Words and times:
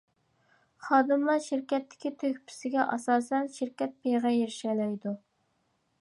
خادىملار 0.85 1.43
شىركەتتىكى 1.47 2.11
تۆھپىسىگە 2.23 2.85
ئاساسەن، 2.95 3.53
شىركەت 3.59 3.97
پېيىغا 4.07 4.33
ئېرىشەلەيدۇ. 4.39 5.19